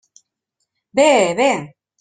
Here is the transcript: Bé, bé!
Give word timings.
Bé, 0.99 1.07
bé! 1.41 1.53